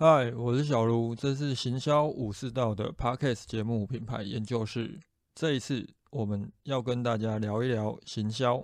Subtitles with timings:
[0.00, 5.00] 嗨，我是小卢，这是行销武士道的 Podcast 节目品牌研究室。
[5.34, 8.62] 这一次我们要跟大家聊一聊行销。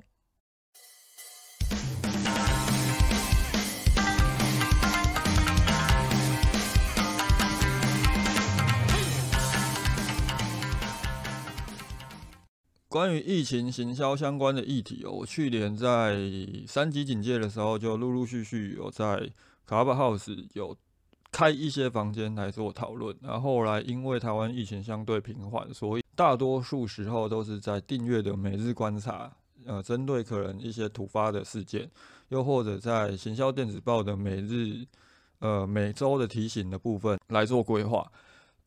[12.89, 16.16] 关于疫情行销相关的议题哦，我去年在
[16.69, 19.29] 三级警戒的时候，就陆陆续续有在
[19.66, 20.77] Clubhouse 有
[21.35, 23.13] 开一些房间来做讨论。
[23.21, 29.32] 然后来因为台湾疫情相对平缓，所以大多数时候都是在订阅的每日观察，
[29.67, 31.91] 呃，针对可能一些突发的事件，
[32.28, 34.86] 又或者在行销电子报的每日、
[35.41, 38.08] 呃每周的提醒的部分来做规划。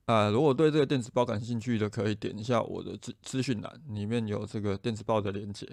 [0.06, 5.66] 啊，如果对这个电子报感兴趣的，可以点一下我的资资讯栏，里面有这个电子报的链接。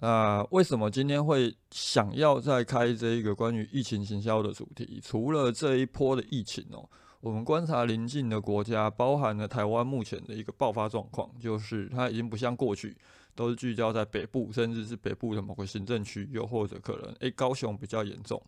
[0.00, 4.98] 那为什么今天会想要再开这一个关于疫情行销的主题？
[5.04, 6.88] 除了这一波的疫情哦，
[7.20, 12.96] 我们观察邻近的国家，包含了台湾目前的一个爆发状况，就是它已经不像过去
[13.34, 18.42] 都是聚焦在北部，甚至是北部的某个行政区，又或者可能诶高雄比较严重，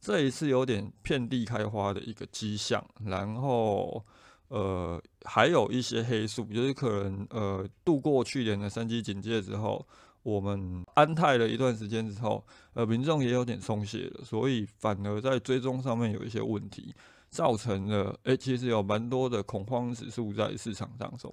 [0.00, 4.02] 这一次有点遍地开花的一个迹象，然后。
[4.48, 9.84] 呃，还有一些黑数，就是可能呃，度过去年的三级警戒之后，
[10.24, 16.94] 我们安泰了一段时间之后，呃，民众也有点松懈了，所以反而在追踪上面有一些问题，
[17.30, 21.32] 造成了诶，其实有蛮多的恐慌指数在市场当中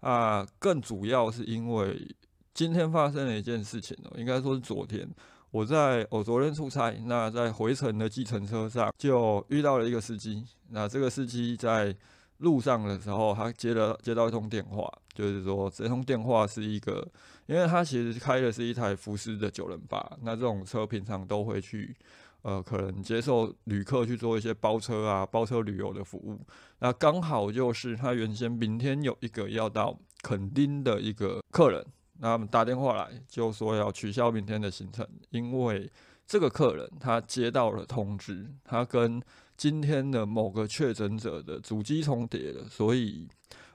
[0.00, 0.46] 啊。
[0.58, 2.14] 更主要是因为
[2.52, 5.08] 今天发生了一件事情哦，应该说是昨天，
[5.52, 11.96] 我在我昨天出差，那在回程的计程车上就遇到了一个司机，那这个司机在。
[12.38, 17.06] 路上的时候，他接了接到一通电话，就是说这通电话是一个，
[17.46, 21.94] 因为他其实开的是一台福斯的九人八，那这种车平常都会去，
[22.42, 26.40] 呃，可能接受旅客去做一些包车啊、包车旅游的服务。
[26.80, 31.86] 那刚好就是他原先明天有一个要到垦丁的一个客人，
[32.18, 35.90] 那他们打电话来就说要取消明天的行程，因为
[36.26, 39.22] 这个客人他接到了通知，他跟
[39.56, 43.28] 今天的某个确诊者的主机重叠了，所以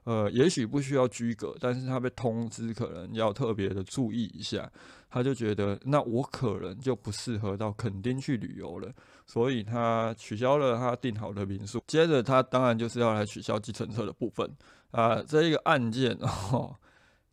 [0.04, 4.70] 呃，也许不需要居隔，但是他被通知可能要特别的注意一下，
[5.10, 8.92] 他就觉得那我可能就不适合到垦丁去旅游了，
[9.26, 11.82] 所以他取消了他订好的民宿。
[11.88, 14.50] 接着他当然就是要来取消计程车的部分
[14.92, 16.76] 啊，这一个案件哦，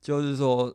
[0.00, 0.74] 就是说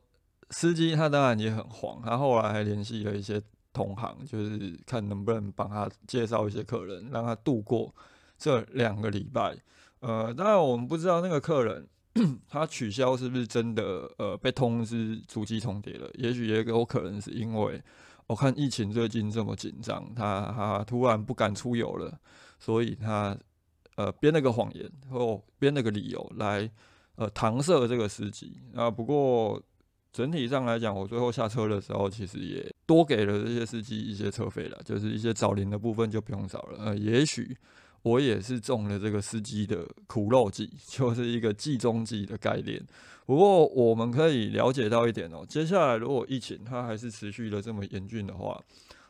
[0.50, 3.42] 司机他当然也很慌，他后来还联系了一些。
[3.74, 7.94] 同行就是看能不能帮他介绍一些客人，让他度过
[8.38, 9.56] 这两个礼拜。
[10.00, 11.88] 呃，当然我们不知道那个客人
[12.50, 17.81] 他取消是不是真的呃被通知主机重叠了，也许也有可能是因为
[18.28, 22.20] 我看疫情最近这么紧张，他他突然不敢出游了，
[22.60, 23.38] 所以他
[23.96, 26.70] 呃编了个谎言或编了个理由来
[27.16, 28.92] 呃搪塞这个司机啊。
[28.92, 29.62] 不过。
[30.12, 36.78] 整体上来讲，我最后下车的时候，其实也多给了这些司机一些车费了，就是一些找零的部分就不用找了。
[36.86, 37.56] 呃，也许
[38.02, 42.82] 我也是中了这个司机的苦肉计，就是一个计中计的概念。
[43.26, 48.60] 不过我们可以了解到一点哦，接下来如果疫情它还是持续的这么严峻的话，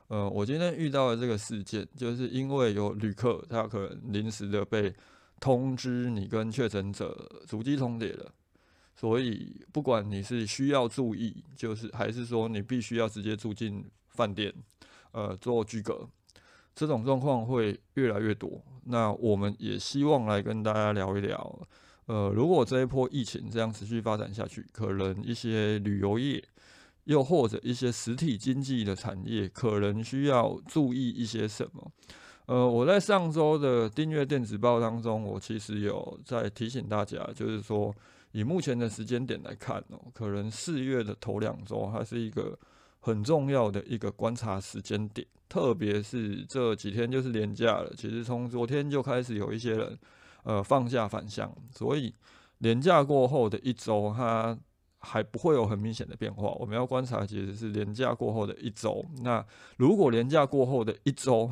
[0.09, 4.93] 呃，我今天遇到的这个事件，就是因为有旅客他可能临时的被
[5.39, 8.31] 通知你跟确诊者足迹重叠了。
[9.01, 14.53] 所以，不管你是需要注意，就是还是说你必须要直接住进饭店，
[15.11, 16.07] 呃，做居隔，
[16.75, 18.61] 这种状况会越来越多。
[18.83, 21.67] 那我们也希望来跟大家聊一聊，
[22.05, 26.43] 呃，如果这一波疫情这样持续发展下去，可能一些旅游业，
[27.05, 31.91] 又或者一些实体经济的产业，可能需要注意一些什么？
[32.45, 37.91] 呃，我在上周的订阅电子报当中，我其实有在提醒大家，就是说。
[38.31, 42.57] 以目前的时间点来看哦，可能四月的头两周还是一个
[42.99, 47.93] 很重要的一个观察时间点，特别是这几天就是连假了。
[47.97, 49.97] 其实从昨天就开始有一些人
[50.43, 52.13] 呃放假返乡，所以
[52.59, 54.57] 连假过后的一周，它
[55.01, 56.49] 还不会有很明显的变化。
[56.59, 59.03] 我们要观察其实是连假过后的一周。
[59.23, 59.43] 那
[59.77, 61.49] 如果连假过后的一周，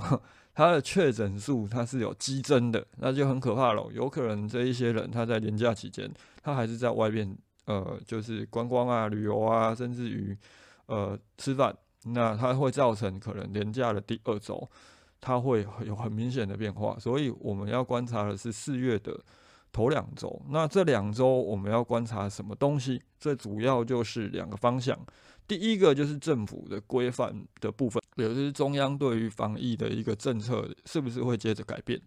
[0.54, 3.88] 它的确诊数它是有激增的，那就很可怕了。
[3.94, 6.10] 有可能这一些人他在年假期间，
[6.44, 10.38] 他还是在外面，呃，就是观光啊、旅游啊，甚至于
[10.88, 11.75] 呃吃饭，
[12.06, 14.69] 那它会造成可能年假的第二周，
[15.22, 16.98] 它会有很明显的变化。
[17.00, 19.18] 所以我们要观察的是四月的
[19.71, 20.42] 头两周。
[20.50, 23.01] 那这两周我们要观察什么东西？
[23.19, 24.98] 最主要就是两个方向。
[25.48, 32.00] 第一个就是政府的规范的部分，也就是中央对于防疫的一个政策是不是会接着改变？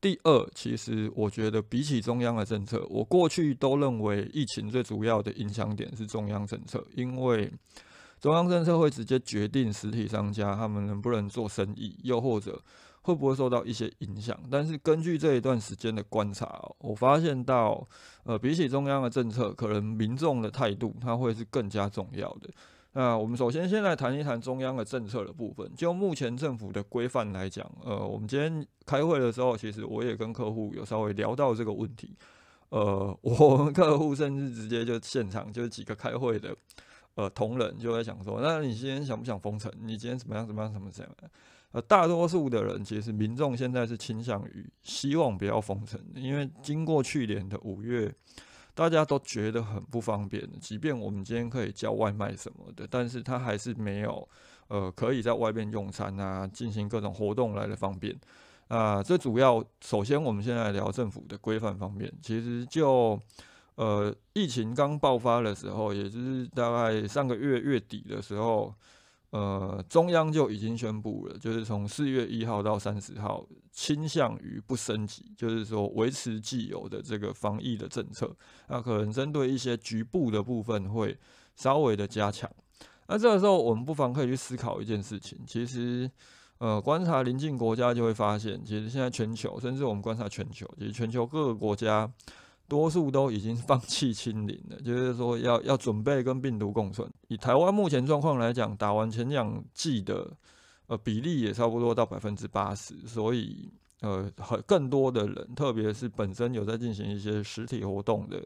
[0.00, 7.52] 第二，其实我觉得比起中央的政策，我过去都认为疫情最主要的影响点是中央政策，因为
[8.20, 12.60] 中央政策会直接决定实体商家他们能不能做生意，又或者
[13.08, 14.38] 会不会受到一些影响。
[14.50, 17.88] 但是根据这一段时间的观察，我发现到，
[18.24, 22.50] 呃，比起中央的政策，可能民众的态度它会是更加重要的。
[22.92, 25.66] 那我们首先先来谈一谈中央的政策的部分。
[25.74, 32.14] 就目前政府的规范来讲，呃，我们今天开会的时候，其实我也跟客户有稍微聊到这个问题。
[32.68, 36.54] 呃，我们客户甚至直接就现场就是几个开会的
[37.14, 39.72] 呃同仁就在想说，那你今天想不想封城？
[39.80, 40.46] 你今天怎么样？
[40.46, 40.70] 怎么样？
[40.70, 41.30] 怎么怎么样？
[41.72, 48.14] 呃，大多数的人其实民众现在是倾向于希望不要封城，因为经过去年的五月。
[48.74, 54.28] 大家都觉得很不方便，即便我们今天可以叫外卖什么的，但是他还是没有，
[54.68, 58.16] 呃，可以在外面用餐啊，进行各种活动来的方便
[58.68, 59.02] 啊。
[59.02, 63.20] 这主要，首先我们现在聊政府的规范方面，其实就，
[63.74, 68.72] 呃，疫情刚爆发的时候，也就是大概上个月月底的时候。
[69.30, 78.34] 呃，中央就已经宣布了，就是从四月一号到三十号，倾向于不升级，就是说维持既有的这个防疫的政策。
[78.68, 81.14] 那可能针对一些局部的部分会
[81.56, 82.50] 稍微的加强。
[83.06, 85.38] 那这个时候，我们不妨可以去思考一件事情。
[85.46, 86.10] 其实，
[86.56, 92.10] 呃，观察邻近国家就会发现，其实现在全球，甚至我们观察全球，其实全球各个国家。
[92.68, 97.10] 多数都已经放弃清零了， 就是说要要准备跟病毒共存。
[97.28, 100.30] 以台湾目前状况来讲，打完前两剂的
[100.86, 103.72] 呃比例也差不多到百分之八十，所以
[104.02, 108.42] 呃很更多的人，特别是本身有在进行一些实体活动的，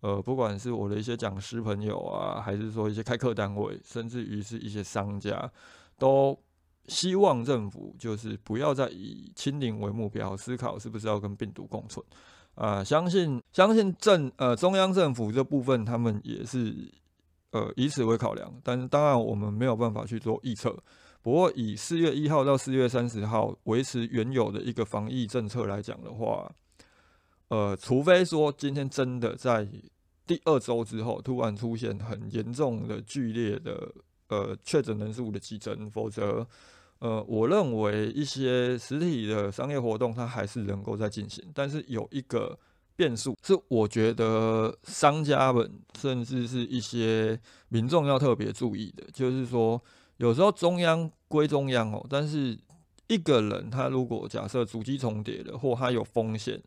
[0.00, 5.50] 呃不管是我的一些讲师朋友啊，还是说一些开课单位，甚至于是一些商家，
[5.98, 6.38] 都
[6.86, 12.04] 希望政府就是不要再以清零为目标，思考是不是要跟病毒共存。
[12.58, 16.74] 啊，相信相信政呃中央政府这部分，他们也是
[17.52, 20.76] 呃以此为考量，但是当然我们没有办法去做预测。
[21.22, 26.50] 不过以四月一号到四月三十号维持原有的一个防疫政策来讲的话，
[27.46, 29.64] 呃，除非说今天真的在
[30.26, 33.88] 第二周之后突然出现很严重的剧烈的
[34.30, 36.44] 呃确诊人数的激增，否则。
[37.00, 42.58] 呃，我认为一些实体的商业活动它还是能够在进行，但是有一个
[42.96, 49.80] 变数是，我觉得商家们甚至是一些民众要特别注意的，就是说
[50.16, 52.58] 有时候中央归中央哦，但是
[53.06, 56.60] 一个人他如果假设主机重叠了或他有风险，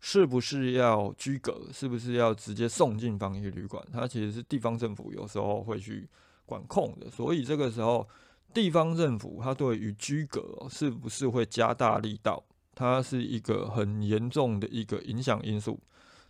[0.00, 1.62] 是不是要居隔？
[1.72, 3.82] 是不是要直接送进防疫旅馆？
[3.90, 6.06] 它其实是地方政府有时候会去
[6.44, 8.06] 管控的，所以这个时候。
[8.52, 12.42] 地方政府它对于居格是不是会加大力道？
[12.74, 15.78] 它是一个很严重的一个影响因素，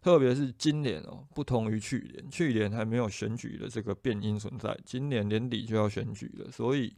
[0.03, 6.93] 特别是今年哦，不同于去年，去年还没有选举的这个变因存在，今年年底就要选举了，所以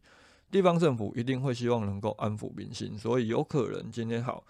[0.51, 4.45] 地方政府一定会希望能够安抚民心，所以有可能今天好。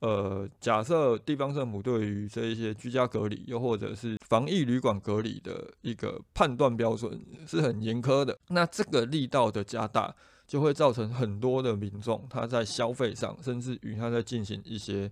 [0.00, 10.14] 呃，假设地方政府对于这一些居家隔离，又或者是防疫旅馆隔离的一个判断标准是很严苛的，那这个力道的加大，
[10.46, 15.10] 就会造成很多的民众他在消费上，甚至于他在进行一些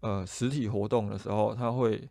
[0.00, 2.06] 呃实体活动的时候，他会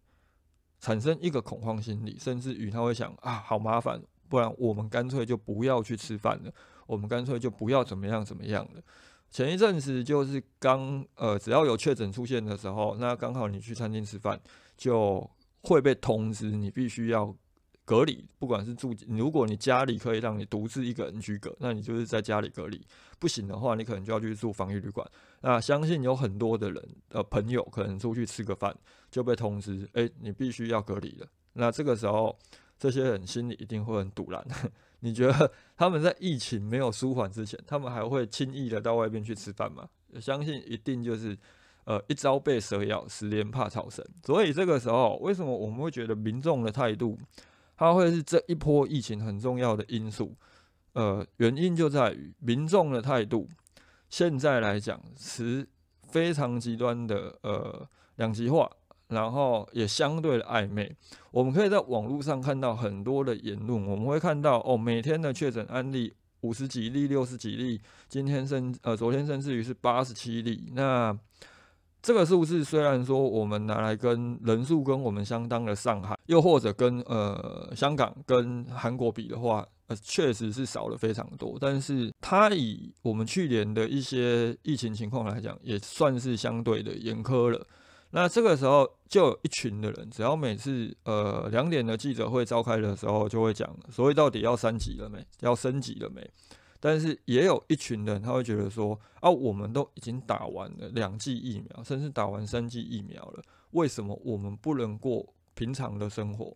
[0.79, 6.51] 产生一个恐慌心理，甚至于他会想啊，好麻烦，不然我们干脆就不要去吃饭了，
[6.87, 8.81] 我们干脆就不要怎么样怎么样了。
[9.29, 14.39] 前一阵子就是刚呃，只要有确诊出现的时候，那刚好你去餐厅吃饭，
[14.77, 15.29] 就
[15.63, 17.35] 会被通知你必须要
[17.83, 18.25] 隔离。
[18.39, 22.79] 不管是住，如果你家里可以让你独自一个人居隔，那你就是在家里隔离；
[23.19, 25.05] 不行的话，你可能就要去住防疫旅馆。
[25.41, 28.73] 那相信有很多的人呃朋友可能出去吃个饭
[29.11, 31.27] 就被通知，哎，你必须要隔离了。
[31.53, 32.37] 那这个时候，
[32.77, 34.45] 这些人心里一定会很堵然。
[35.01, 39.87] 你觉得他们在疫情没有舒缓之前，他们还会轻易的到外边去吃饭吗？
[40.19, 41.37] 相信一定就是，
[41.83, 44.03] 呃，一朝被蛇咬，十年怕草绳。
[44.23, 47.19] 所以这个时候，为什么我们会觉得民众的态度，
[47.77, 50.35] 它会是这一波疫情很重要的因素？
[50.93, 53.47] 呃，原因就在于民众的态度，
[54.09, 55.67] 现在来讲是
[56.07, 58.71] 非常极端的呃两极化。
[59.09, 60.95] 然后也相对的暧昧，
[61.31, 70.71] 我们可以在网络上看到很多的言论，我们会看到哦，每天的确诊案例五十几例、六十几例，今天甚呃昨天甚至于是八十七例。
[70.73, 71.15] 那
[72.01, 81.57] 这个数字虽然说我们拿来跟人数跟我们相当的上海，又或者跟呃香港跟韩国比的话，呃，确实是少了非常多。
[81.59, 87.67] 但是它以我们去年的一些疫情情况来讲，也算是相对的严苛了。
[88.15, 95.21] 那这个时候就有一群的人，只要每次呃两点的记者会召开的时候，就会讲，所以到底要三级了没？
[95.41, 96.25] 要升级了没？
[96.79, 106.55] 但是也有一群人，他会觉得说，啊，我们都已经打完了两剂疫苗，甚至打完三剂疫苗了，为什么我们不能过平常的生活？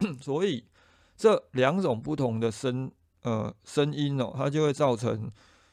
[0.22, 0.64] 所以
[1.14, 5.30] 这两种不同的声呃声音哦，它就会造成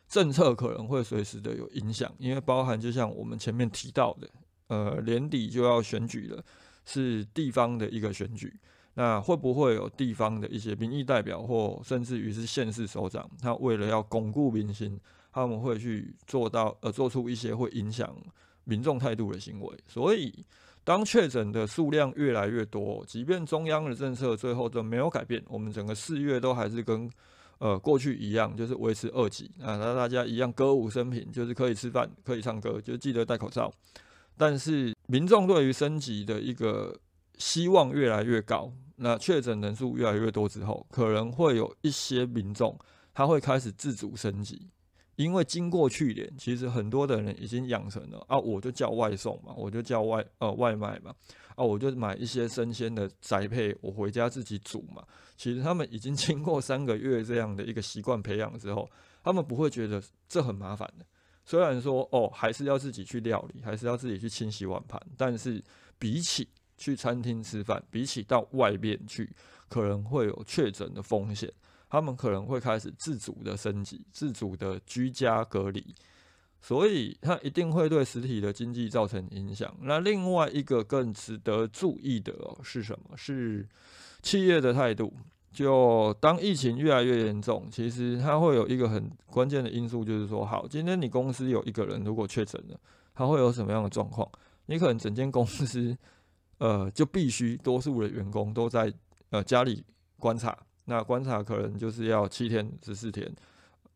[0.09, 4.27] 政策可能会随时的有影响，因为包含就像我们前面提到的，
[4.73, 6.43] 呃，年底就要选举了，
[6.83, 8.51] 是地方的一个选举。
[8.95, 14.99] 那会不会有地方的一些民意代表，或甚至于是县市首长，他为了要巩固民心，
[15.31, 18.15] 他们会去做到呃做出一些会影响
[18.63, 19.77] 民众态度的行为？
[19.87, 20.31] 所以，
[20.83, 27.09] 当确诊的数量越来越多，即便中央的政策最后都没有改变，我们整个四月都还是跟
[27.57, 33.73] 呃过去一样，就是维持二级啊，那大家一样歌舞升平，就是可以吃饭，可以唱歌，就记得戴口罩。
[34.37, 36.97] 但是民众对于升级的一个
[37.37, 38.71] 希望越来越高。
[38.97, 42.77] 那确诊人数越来越多之后，可能会有一些民众
[43.11, 44.69] 他会开始自主升级，
[45.15, 51.13] 因为经过去年，其实很多的人已经养成了啊，我就叫外送嘛，我就叫外呃外卖嘛，
[51.55, 55.03] 啊，我就买一些生鲜的宅配，我回家自己煮嘛。
[55.35, 58.89] 其实他们已经经过三个月这样的一个习惯培养之后，
[59.23, 61.05] 他们不会觉得这很麻烦的。
[61.45, 65.63] 虽然说哦，还是要自己去料理，还是要自己去清洗碗盘，但是
[65.99, 66.47] 比起
[66.77, 69.29] 去餐厅吃饭，比起到外面去，
[69.67, 71.51] 可能会有确诊的风险。
[71.89, 75.93] 他们可能会开始自主的升级，自主的居家隔离，
[76.59, 79.71] 所以它一定会对实体的经济造成影响。
[79.81, 82.33] 那另外一个更值得注意的
[82.63, 83.15] 是什么？
[83.15, 83.67] 是
[84.23, 85.13] 企业的态度。
[85.53, 92.79] 就当疫情越来越严重，其实它会有一个很关键的因素，就是说，好，今天你公司有一个人如果确诊了，
[93.13, 94.27] 他会有什么样的状况？
[94.65, 95.95] 你可能整间公司。
[96.59, 98.93] 呃，就必须多数的员工都在
[99.31, 99.83] 呃家里
[100.17, 103.29] 观察，那观察可能就是要七天十四天，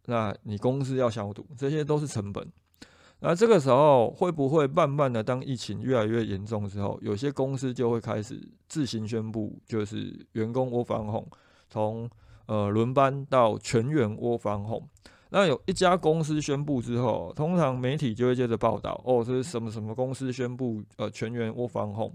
[0.07, 2.45] 那你公司要消毒，这些都是成本。
[3.19, 11.27] 那这个时候会不会慢慢的，当疫情越来越严重之后，有些公司就会开始自行宣布，就是员工窝防控，
[11.67, 12.09] 从
[12.45, 14.87] 呃轮班到全员窝防控。
[15.29, 22.13] 那有一家公司宣布之后，通常媒体就会接着报道，哦，是什么什么公司宣布呃全员窝防控。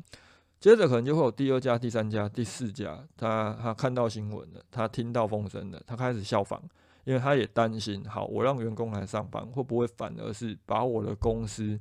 [0.61, 6.63] 接着可能就会有第二家、第三家、第四家，他他看到新闻了，他听到风声了，他开始效仿，
[7.05, 11.79] 因为他也担心，好，我让员工来上班，会不会反而是把我的公司，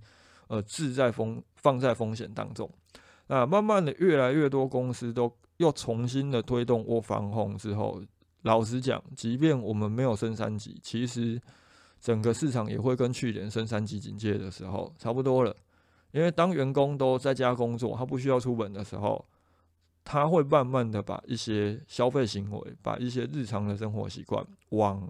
[0.48, 2.70] 呃，置在风放在风险当中？
[3.28, 8.02] 那慢慢的，越来越多公司都又重新的推动窝防控之后，
[8.42, 11.40] 老实讲，即便我们没有升三级，其实
[12.00, 15.56] 整个市场也会跟去年升三级警戒的时候差不多了。
[16.12, 19.24] 因为当员工都在家工作，他不需要出门的时候，
[20.04, 25.08] 他会慢慢的把一些消费行为，把一些日常的生活习惯，往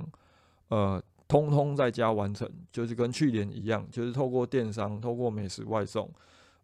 [0.68, 6.10] 呃通通在家完成，就是跟去年一样，就是透过电商，透过美食外送，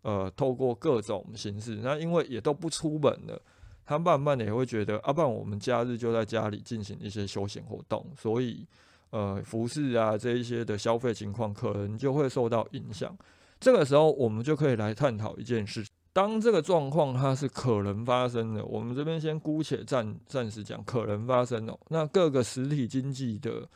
[0.02, 1.80] 呃，透过各种形式。
[1.82, 3.42] 那因为也都不出门了，
[3.86, 8.68] 他慢慢的也会觉得，啊，不然我们假日就在家里进行一些休闲活动，所以
[9.10, 13.18] 呃，服饰啊这一些的消费情况，可能就会受到影响。
[13.60, 15.84] 这个时候，我们就可以来探讨一件事：
[16.18, 21.78] 当这个状况它是可能发生的，我们这边先姑且暂暂时讲可能发生哦。
[21.90, 23.70] 那各个实体经济的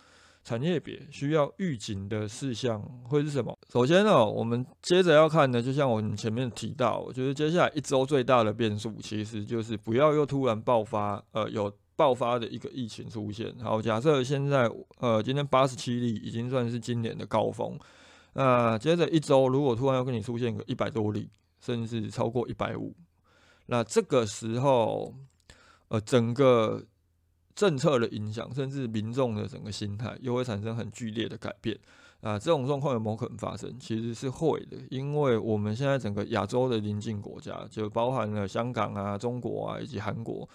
[0.44, 3.56] 产业别需要预警的事项会是什么？
[3.72, 13.54] 首先呢，我们接着要看的，就像我们前面提到，我觉得接下来一周最大的变数，其实就是不要又突然爆发，呃，有爆发的一个疫情出现。
[13.62, 14.68] 好，假设现在
[14.98, 17.78] 呃今天八十七例已经算是今年的高峰。
[18.34, 21.30] 那接着一周，如果突然要跟你出现个一百多例，
[21.62, 22.94] 甚至超过一百五，
[23.68, 25.14] 那这个时候，
[25.88, 26.84] 呃，整个
[27.56, 31.80] 政策的影响，甚至民众的整个心态，又会产生很剧烈的改变。
[32.22, 33.80] 啊，这种状况有没有可能发生？
[33.80, 40.48] 其实是会的，因为我们现在整个亚洲的邻近国家，就包含了香港啊、中国啊以及韩国，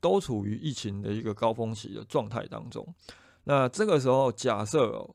[0.00, 2.84] 都处于疫情的一个高峰期的状态当中。
[3.44, 5.08] 那这个时候，假设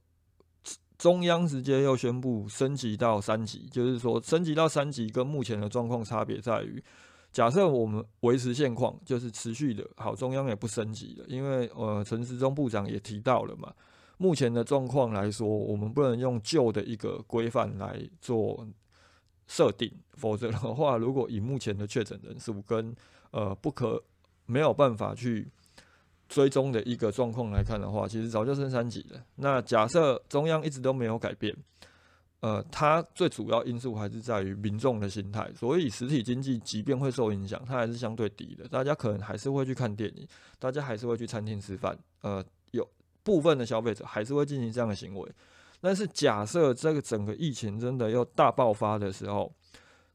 [0.97, 6.83] 中央直接又宣布升级到三级，就是说升级到三级跟目前的状况差别在于，
[7.31, 13.71] 假设我们维持现况，就是持续的好，中央也不升级了，因为呃陈时中部长也提到了嘛，
[14.17, 18.67] 目前的状况来说，我们不能用旧的一个规范来做
[19.45, 22.95] 设定，否则的话，如果以目前的确诊人数跟
[23.29, 24.03] 呃不可
[24.47, 25.47] 没有办法去
[26.27, 29.21] 追踪的一个状况来看的话，其实早就升三级了。
[29.35, 31.55] 那假设中央一直都没有改变，
[32.41, 35.49] 呃，它最主要因素还是在于民众的心态。
[35.55, 38.67] 所以实体经济即便会受影响，它还是相对低的。
[38.67, 40.27] 大家可能还是会去看电影，
[40.59, 41.97] 大家还是会去餐厅吃饭。
[42.21, 42.87] 呃，有
[43.23, 45.31] 部分的消费者还是会进行这样的行为。
[45.79, 49.51] 但是假设这个整个疫情真的又大爆发的时候，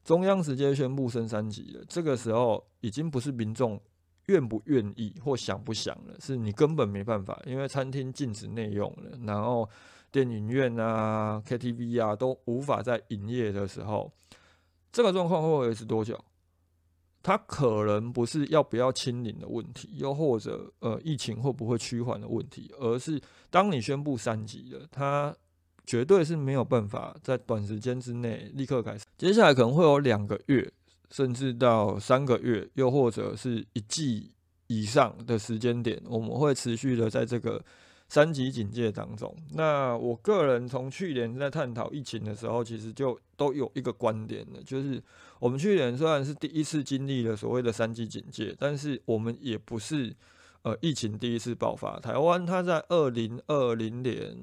[0.03, 3.79] 中央直接宣布升三级了，这个时候已经不是民众。
[4.27, 9.69] 愿不愿意或想不想了，是你根本没办法，因为餐厅禁止内用了，然后
[10.11, 14.11] 电影院啊、KTV 啊都无法在营业的时候，
[14.91, 16.17] 这个状况会维持多久？
[17.21, 25.33] 它可能不是要不要清零的问题，又或者呃疫情会不会趋缓的问题，而是当你宣布三级了，它
[25.85, 30.71] 绝对是没有办法在短时间之内立刻开始，接下来可能会有两个月。
[31.13, 34.31] 甚至到三个月，又或者是一季
[34.65, 37.63] 以上的时间点，我们会持续的在这个
[38.09, 39.31] 三级警戒当中。
[39.51, 44.99] 那我个人从去年在探讨疫情的时候，其实就都有一个观点的，就是
[45.37, 50.11] 我们去年虽然是第一次经历了所谓的三级警戒，但是我们也不是
[50.63, 51.99] 呃疫情第一次爆发。
[51.99, 54.35] 台湾它在二零二零年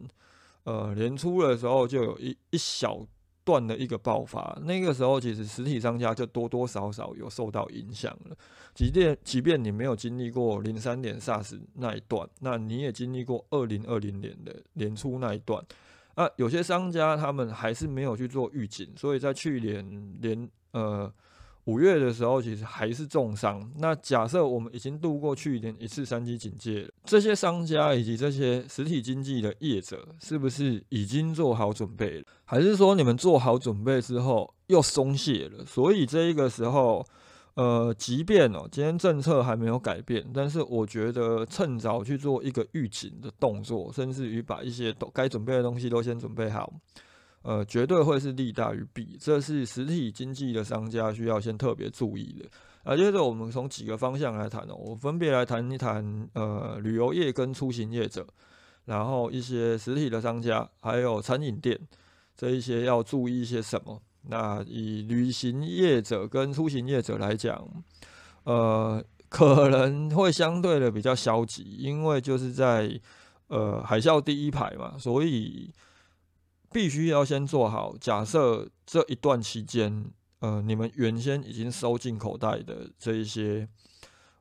[0.63, 3.05] 呃年初的时候，就有一一小。
[3.45, 8.37] 断的一个爆发，那个时候其实实体商家就多多少少有受到影响了。
[8.75, 15.65] 即便即便你没有经历过零三年 SARS 那一段，那你也经历过二零二零年的年初那一段。
[16.15, 21.13] 啊，有些商家他们还是没有去做预警，所以在去年年呃。
[21.65, 23.71] 五月的时候，其实还是重伤。
[23.77, 32.25] 那假设我们已经度过去年一次三级警戒了，这些商家以及这些实体经济的业者，是不是已经做好准备了？
[32.51, 35.65] 还是说你们做好准备之后又松懈了？
[35.65, 37.07] 所以这一个时候，
[37.55, 46.73] 呃，即便哦，今天政策还没有改变，但是我觉得趁早去做一个预警的动作，甚至于把一些都该准备的东西都先准备好。
[47.43, 52.49] 呃，绝对会是利大于弊，这是实体经济的商家需要先特别注意的。
[52.83, 58.27] 啊，接着我们从几个方向来谈哦，我分别来谈一谈呃旅游业跟出行业者，
[58.87, 61.79] 然后一些实体的商家，还有餐饮店
[62.41, 64.01] 这一些要注意一些什么。
[64.23, 67.69] 那以旅行业者跟出行业者来讲，
[68.45, 72.99] 呃，可能会相对的比较消极，因为就是在
[73.49, 75.71] 呃海啸第一排嘛，所以。
[76.73, 83.69] 必须要先做好假设，这一段期间，呃，你们原先已经收进口袋的这一些，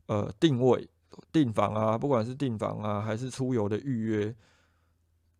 [0.06, 0.88] 呃，定位、
[1.32, 4.36] 订房啊，不管是订房啊，还是出游的预约，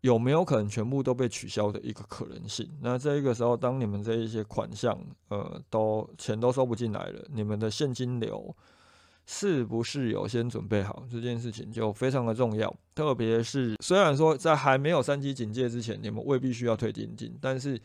[0.02, 2.70] 有没有可能全部都被取消的一个可能性？
[2.82, 4.98] 那这一个时候，当你们这一些款项，
[5.30, 8.56] 呃，都钱都收不进来了，你们的现金流。
[9.32, 17.80] 是不是有先准备好这件事情就非常的重要，特别是虽然说在还没有三级警戒之前，你们未必需要退定金，但是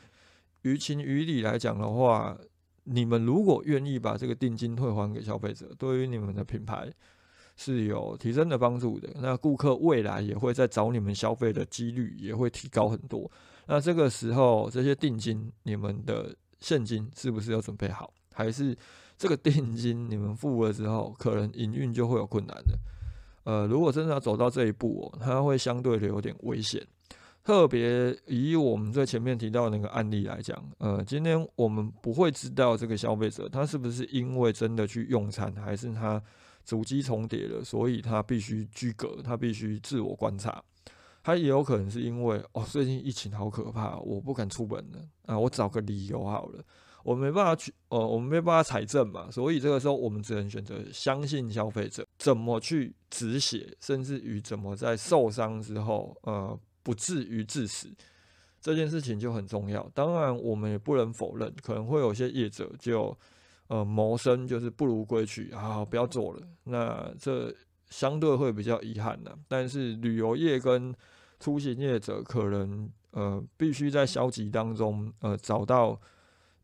[0.63, 2.35] 于情于理来讲的话，
[2.85, 6.91] 你们如果愿意把这个定金退还给消费者，对于你们的品牌
[7.57, 9.09] 是有提升的帮助的。
[9.21, 13.31] 那顾客未来也会在找你们消费的几率也会提高很多。
[13.67, 18.77] 那这个时候这些定金，你们的现金是不是要准备好，还是？
[19.17, 22.77] 这个定金你们付了之后，可能营运就会有困难的。
[23.45, 26.85] 呃，如果真的要走到这一步哦，它会相对的有点危险。
[27.45, 36.21] 特别以我们最前面提到那个案例来讲，呃，今天我们不会知道这个消费者他是不是因为真的去用餐，还是他
[36.65, 40.63] 主机重叠了，所以他必须居隔，他必须自我观察。
[41.23, 46.63] 他也有可能是因为哦，最近疫情好可怕，我不敢出门了啊，我找个理由好了。
[47.03, 57.91] 我没办法去，呃，我们没办法采证嘛，所以这个时候我们只能选择相信消费者怎么去止血，甚至于怎么在受伤之后，呃，不至于致死，
[58.59, 59.87] 这件事情就很重要。
[59.95, 63.15] 当然，我们也不能否认，可能会有些业者就，
[63.69, 66.43] 呃，谋生就是不如归去啊，不要做了。
[66.65, 67.55] 那这
[67.91, 69.37] 相对会比较遗憾的。
[69.49, 70.95] 但是旅游业跟
[71.41, 76.01] 出行业者可能，呃，必须在消极当中，呃，找到。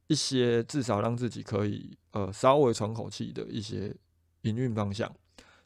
[0.06, 3.94] 一些至少让自己可以呃稍微喘口气的一些
[4.40, 5.08] 营运方向。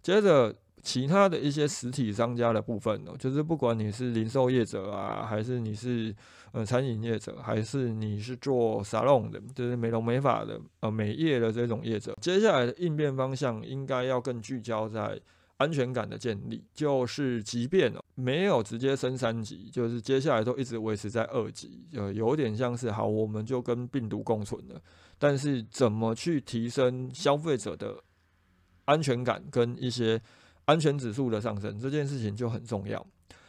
[0.03, 6.15] 接着，其他的一些实体商家的部分呢，就是不管你是零售业者啊，还是你是
[6.53, 15.19] 呃餐饮业者，还是你是做沙龙的，就是美容美发的呃美业的这种业者，接下来的应变方向应该要更聚焦在。
[15.57, 24.83] 安全感的建立，就是即便哦没有直接升三级，就是接下来都一直维持在二级，呃，有点像是好，我们就跟病毒共存了。
[25.17, 27.97] 但是怎么去提升消费者的
[28.87, 30.21] 安全感跟一些
[30.65, 33.05] 安全指数的上升，这件事情就很重要。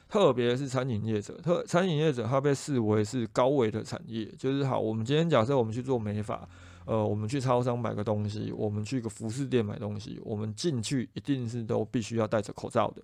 [0.07, 4.79] 特别是餐饮业者，特餐饮业者它被视为是高危的产业，就是好。
[4.79, 6.47] 我们今天假设我们去做美发，
[6.85, 13.01] 呃，我们去超商买个东西，我们去个服饰店买东西，我们进去一定是都必须要戴着口罩的。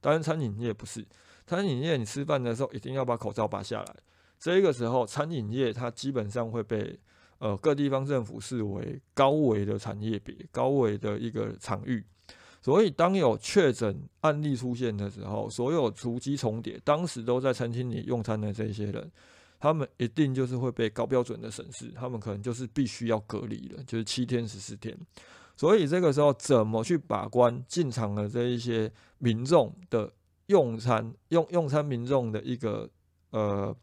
[0.00, 1.04] 当然，餐饮业不是，
[1.46, 3.96] 餐饮业你吃饭的时候一定要把口罩拔下来。
[4.38, 6.98] 这个时候，餐饮业它基本上会被
[7.38, 12.04] 呃各地方政府视为高危的产业别，高危的一个场域。
[12.64, 19.10] 所以，当有确诊案例出现的时候，所有足迹重叠，当时都在餐厅里用餐的这些人，
[19.58, 24.96] 他们一定就是会被高标准的审视，他们可能就是必须要隔离了，就是七天十四天。
[25.56, 30.08] 所以这个时候，怎么去把关进场的这一些民众的
[30.46, 32.88] 用餐用用餐民众的一个
[33.30, 33.76] 呃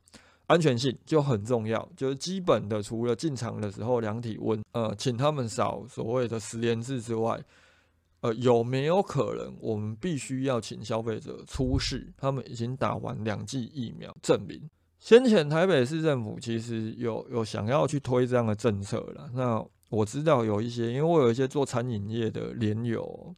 [0.48, 7.38] 安全性就很重要，就是基本的，除了进场的时候量体温，呃，请他们扫所谓的十连制之外。
[8.22, 14.70] 呃，有没有可能我们必须要请消费者出示他们已经打完两剂疫苗证明？
[15.00, 19.30] 先前台北市政府其实有有想要去推这样的政策了。
[19.34, 23.34] 那我知道有一些，因为我有一些做餐饮业的联友，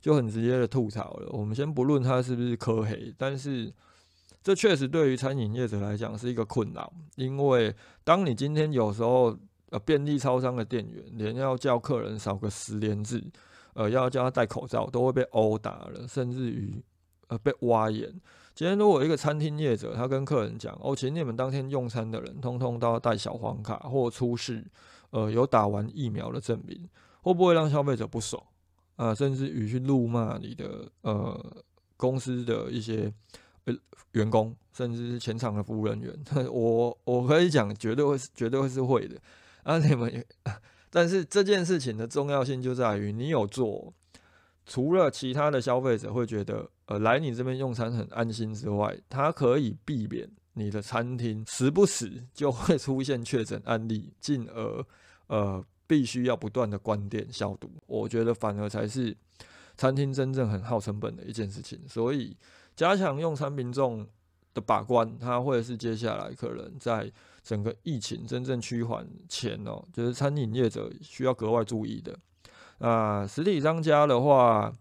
[0.00, 1.28] 就很直接的吐槽了。
[1.32, 3.74] 我们先不论他是不是科黑，但是
[4.40, 9.36] 这确实对于餐饮业者来讲是一个困扰，因为当你今天有时候
[9.70, 13.20] 呃便利超商的店员连要叫客人扫个十连字。
[13.74, 16.82] 呃，要叫他戴口罩，都会被殴打了，甚至于
[17.28, 18.12] 呃被挖眼。
[18.54, 24.62] 今天如果一个餐厅业者，他跟客人讲，哦，请你们当天用餐的人，通通都要带小黄卡或出示
[25.10, 26.88] 呃有打完疫苗的证明，
[27.22, 28.42] 会不会让消费者不爽
[28.96, 29.14] 啊？
[29.14, 31.62] 甚至于去怒骂你的呃
[31.96, 33.10] 公司的一些
[33.64, 33.74] 呃
[34.12, 36.14] 员工，甚至是前场的服务人员？
[36.52, 39.18] 我我可以讲，绝对会绝对会是会的
[39.62, 39.78] 啊！
[39.78, 40.26] 你们也。
[40.94, 43.94] 但是这件事情的重要性就在于，你有做，
[44.66, 54.84] 除了其他的消费者会觉得，呃，来你这边用餐很安心之外，它可以避免你的餐厅时不时 就会出现确诊案例，进而，
[55.28, 57.70] 呃，必须要不断的关店消毒。
[57.86, 59.16] 我觉得反而才是
[59.78, 61.80] 餐厅真正很耗成本的一件事情。
[61.88, 62.36] 所以，
[62.76, 64.06] 加强用餐民众
[64.52, 67.10] 的把关，它会是接下来可能在。
[67.42, 72.16] 整个疫情真正趋缓前哦，就是餐饮业者需要格外注意的。
[72.78, 74.72] 啊，实体商家的话，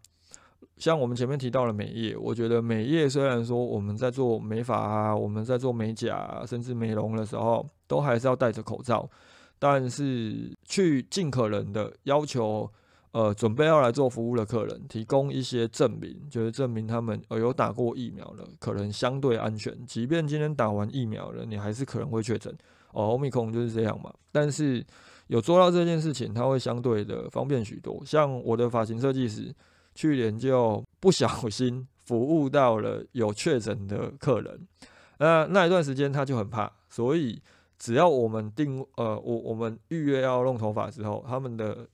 [0.78, 9.10] 像我们前面提到的美业，我觉得美业虽然说我们在做美发啊，我们在做美甲，甚至美容的时候，都还是要戴着口罩，
[9.60, 12.72] 但是去尽可能的要求。
[13.14, 19.86] 呃，准备要来做服务的客人，提供一些证明，就是证明他们呃有打过疫苗了，可能相对安全。
[19.86, 22.56] 即便今天打完疫苗了，你还是可能会确诊。
[22.94, 24.14] 哦，奥密克戎就是这样嘛。
[24.32, 24.82] 但是
[25.28, 28.02] 有做到这件事情，它会相对的方便许多。
[28.06, 29.54] 像我的发型设计师，
[29.94, 34.68] 去年就不小心服务到了有确诊的客人，
[35.20, 37.42] 那那一段时间他就很怕，所以
[37.78, 41.86] 只要我们定呃我我们预约要弄头发之后，他们的。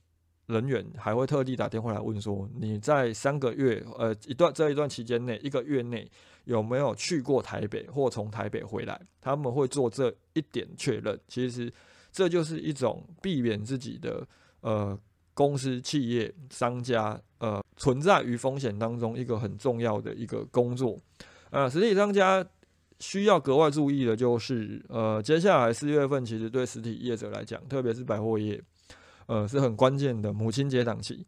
[0.48, 6.10] 人员还会特地打电话来问说：“你在三个月，呃，一段这一段期间内，一个月内
[6.44, 11.20] 有没有去过台北或从台北回来？”他们会做这一点确认。
[11.28, 11.70] 其实
[12.10, 14.26] 这就是一种避免自己的
[14.62, 14.98] 呃
[15.34, 20.98] 公司、企业、商家呃存在于风险当中一个很重要的一个工作。
[21.50, 22.42] 呃，实体商家
[23.00, 28.58] 需要格外注意的就是，呃，接下来四月份其实对实体业者来讲，特别是百货业。
[29.28, 31.24] 呃，是很关键的母亲节档期，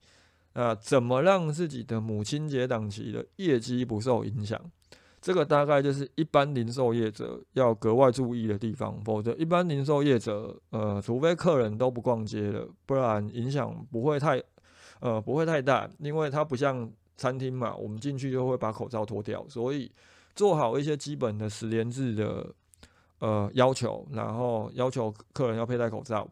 [0.55, 4.59] 啊，怎么让自己的母亲节档期的业绩不受影响？
[5.21, 8.99] 这个大概就是一般零售业者要格外注意的地方。
[9.05, 14.43] 否则，一般零售业者，呃，除非客人都不逛街了，不然影响不会太，
[15.01, 15.87] 呃，不会太大。
[15.99, 19.93] 因为它不像餐厅嘛，我们进去就会把口罩脱掉，所以
[20.35, 22.55] 做好一些基本的十连制的
[23.19, 26.27] 呃要求，然后要求客人要佩戴口罩。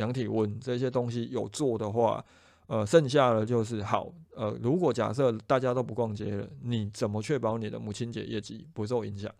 [0.00, 2.24] 量体温这些东西有做的话，
[2.66, 4.10] 呃，剩下的就是好。
[4.34, 9.30] 呃，如果假设大家都不逛街了，你怎么确保你的母亲节业绩不受影响？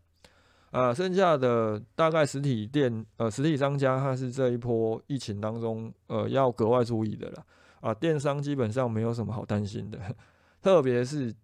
[0.71, 7.47] 啊，剩下的大概实体店，呃，实体商家它是这一波疫情当中，呃，要格外注意的了。
[7.81, 9.99] 啊，电商基本上没有什么好担心的，
[10.61, 11.35] 特别是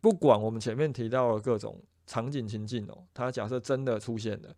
[0.00, 4.48] 不管我们前面提到的各种场景情境哦，它假设真的出现了。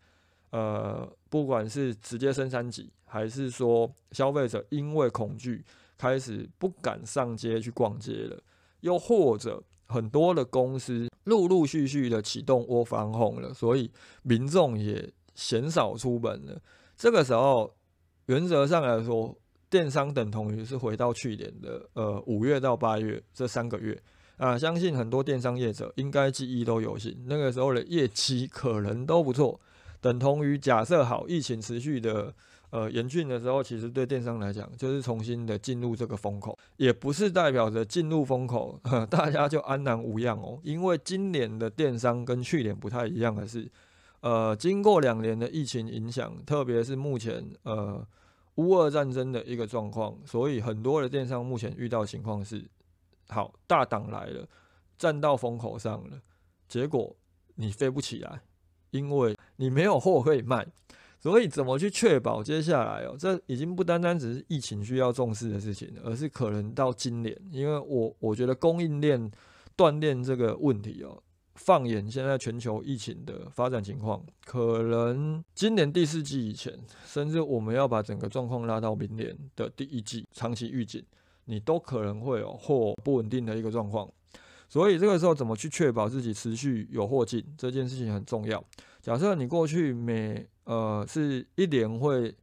[0.51, 5.65] 呃，不管是直接升三级，还是说消费者因为恐惧
[5.97, 8.43] 开始不敢上街去逛街了，
[8.81, 13.91] 又或者很多的公司陆陆续续的启动窝防控了，所以
[14.23, 16.61] 民众也鲜少出门了。
[16.97, 17.75] 这个时候，
[18.27, 19.37] 原则上来说，
[19.71, 24.01] 电商等同于是回到去年的呃五月到八月这三个月，
[24.37, 29.61] 啊，相信很多电商业者应该记忆都有新，那个时候的业绩可能都不错，
[30.01, 32.35] 等同于假设好疫情持续的
[32.71, 38.81] 呃严峻的时候，其实对电商来讲就是重新的进入这个风口，也不是代表着进入风口
[39.11, 43.71] 大家就安然无恙哦，因为今年的电商跟去年不太一样的是，
[44.21, 48.07] 呃，经过两年的疫情影响，特别是目前呃
[48.57, 52.65] 乌俄战争的一个状况，所以很多的电商目前遇到情况是。
[53.31, 54.49] 好，大档来了，
[54.97, 56.19] 站到风口上了，
[56.67, 57.15] 结果
[57.57, 58.41] 你飞不起来，
[58.91, 60.67] 因为你没有货可以卖。
[61.21, 63.17] 所以怎么去确保接下来哦？
[63.19, 69.29] 这已经不单单只是疫情需要重视的事情，而是可能到今年，因为我我觉得供应链
[69.75, 71.21] 断裂这个问题哦，
[71.57, 76.73] 放眼现在全球疫情的发展情况，可能今年第四季以前，
[77.05, 81.05] 甚至我们要把整个状况拉到明年的第一季，长期预警。
[81.51, 84.07] 你都可能会有货不稳定的一个状况，
[84.69, 88.63] 所以这个时候怎么去确保自己持续有货进，这件事情很重要。
[89.01, 92.35] 假设你过去每呃是一年会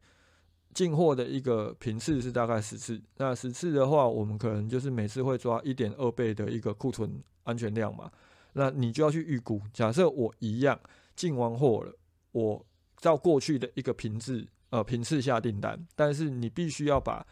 [0.74, 8.10] 进货的一个频次是大概十次，那十次的话，我们可能就是每次会抓一点二倍的一个库存安全量嘛，
[8.54, 9.60] 那你就要去预估。
[9.72, 10.78] 假设我一样
[11.14, 11.96] 进完货了，
[12.32, 17.24] 我照过去的一个频次呃频次下订单，但是你必须要把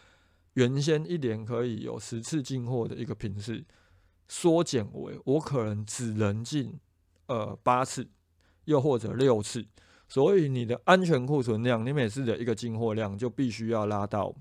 [0.52, 3.62] 原先一年可以有十次进货的一个频次，
[4.28, 6.78] 缩减为我可能只能进
[7.26, 8.08] 呃八次，
[8.64, 9.66] 又或者六次，
[10.08, 14.34] 所以你的安全库存量，你每次的一个进货量就必须要拉到，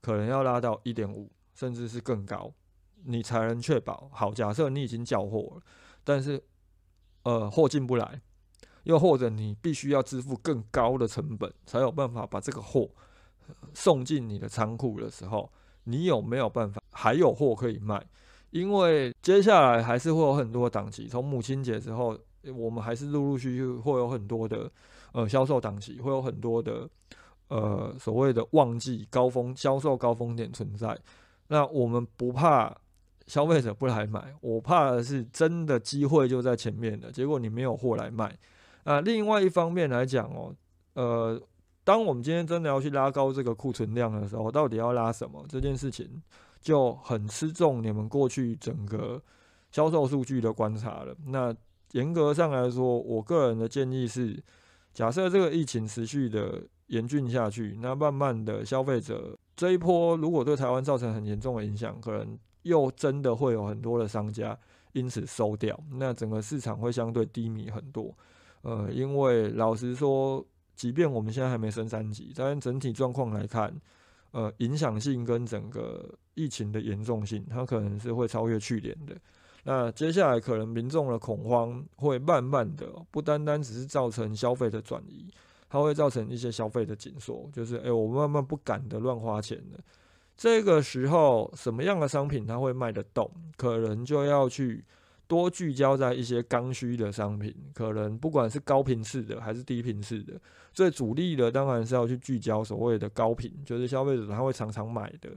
[0.00, 2.52] 可能要拉到一点五，甚至是更高，
[3.04, 4.32] 你才能确保好。
[4.32, 5.62] 假设你已经交货了，
[6.04, 6.42] 但是
[7.22, 8.20] 呃货进不来，
[8.84, 12.90] 又或者你必须要支付更高的成本，才有办法把这个货。
[13.74, 15.52] 送进你的仓库的时候，
[15.84, 18.02] 你有没有办法还有货可以卖？
[18.52, 22.16] 因为接下来还是会有很多档期，从母亲节之后，
[22.54, 24.70] 我们还是陆陆续续会有很多的
[25.12, 26.88] 呃销售档期，会有很多的
[27.48, 30.96] 呃所谓的旺季高峰销售高峰点存在。
[31.48, 32.72] 那我们不怕
[33.26, 38.38] 消费者不来买，我怕的是真的机会就在前面的，结果你没有货来卖。
[38.84, 40.54] 啊，另外一方面来讲哦，
[40.94, 41.42] 呃。
[41.84, 45.44] 当我们今天真的要去拉高这个库存量的时候，到底要拉什么？
[45.48, 46.08] 这件事情
[46.62, 49.20] 就很吃重你们过去整个
[49.70, 51.14] 销售数据的观察了。
[51.26, 51.54] 那
[51.90, 54.42] 严格上来说，我个人的建议是，
[54.94, 64.58] 假设这个疫情持续的严峻下去，那慢慢的消费者这一波如果对台湾造成很严重的影响，可能又真的会有很多的商家
[64.92, 68.16] 因此收掉，那整个市场会相对低迷很多。
[68.62, 70.42] 呃，因为老实说。
[70.74, 73.72] 即便我们现在还没升三级，但整体状况来看，
[74.32, 79.16] 呃，影响性跟整个疫情的严重性，它可能是会超越去年的。
[79.62, 85.26] 那接下来可能民众的恐慌会慢慢的，不单单只是造成消费的转移，
[85.68, 89.78] 它会造成一些消费的紧缩，就是诶，我慢慢不敢的乱花钱了。
[90.36, 94.84] 这个时候，什么样的商品它会卖得动，可能就要去。
[95.32, 100.38] 多聚焦在一些刚需的商品，可能不管是高频次的还是低频次的，
[100.74, 105.30] 最主力的当然是要去聚焦所谓的高频，就是消费者他会常常买的，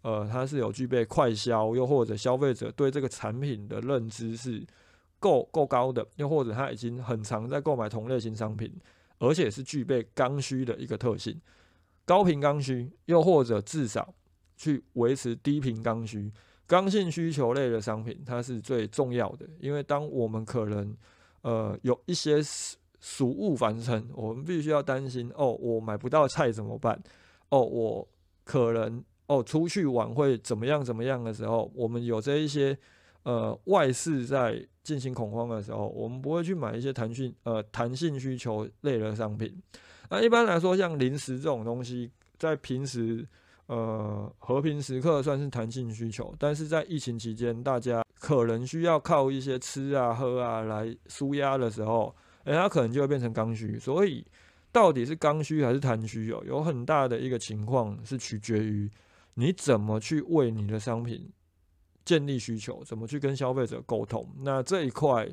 [0.00, 4.64] 呃，它是有具备快销，又或者消费者对这个产品的认知是
[5.18, 8.74] 够够高的，又或者他已经很常在购买同类型商品，
[9.18, 11.38] 而且是具备刚需的一个特性，
[12.06, 14.14] 高频刚需，又或者至少
[14.56, 16.32] 去维持低频刚需。
[16.72, 20.96] 刚性需求类的商品，它是最重要的，因为当我们可能
[21.42, 22.40] 呃有一些
[22.98, 26.98] 俗物繁盛，我们必须要担心哦，我买不到菜怎么办？
[27.50, 28.08] 哦，我
[28.44, 32.74] 可能哦出去玩会怎么样怎么样的时候，我们有这一些
[33.24, 39.54] 呃外事在进行恐慌的时候，我们不会去买一些弹性呃弹性需求类的商品。
[40.08, 43.28] 那一般来说，像零食这种东西，在平时。
[43.66, 53.78] 呃，和平时刻算是弹性需求，但是在疫情期间，大家可能需要靠一些吃啊、喝啊来舒压的时候，哎，它可能就会变成刚需。
[53.78, 54.26] 所以，
[54.72, 56.42] 到底是刚需还是弹需哦？
[56.44, 58.90] 有很大的一个情况是取决于
[59.34, 61.30] 你怎么去为你的商品
[62.04, 64.28] 建立需求，怎么去跟消费者沟通。
[64.40, 65.26] 那这一块，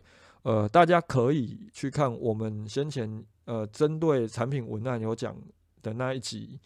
[0.44, 5.36] 呃，大家可以去看我们先前呃针对产品文案有讲
[5.82, 6.58] 的那一集。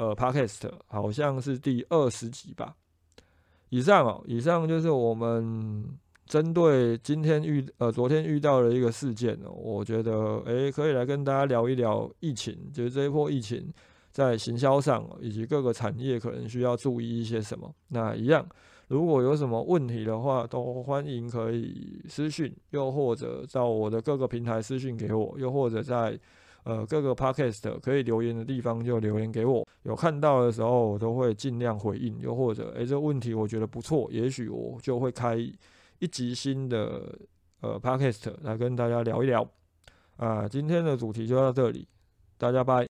[0.00, 2.74] 呃，Podcast 好像是第二十集吧。
[3.68, 5.84] 以上哦，以上就是我们
[6.24, 13.70] 针对今天遇呃昨天遇到的一个事件哦，我觉得诶可以来跟大家聊一聊疫情，就是这一波疫情
[14.10, 17.70] 在行销上以及各个产业可能需要注意一些什么。
[17.88, 18.48] 那一样，
[18.88, 26.18] 如果有什么问题的话，都欢迎可以私讯，又或者到我的各个平台私讯给我，又或者在。
[26.62, 32.18] 呃，各个 podcast 可以留言的地方就留言给我，有看到的时候我都会尽量回应。
[32.20, 35.36] 又或者，诶，这个问题我觉得不错，也许我就会开
[35.98, 37.18] 一集新的
[37.60, 39.46] 呃 podcast 来跟大家聊一聊。
[40.16, 41.88] 啊，今天的主题就到这里，
[42.36, 42.89] 大家拜。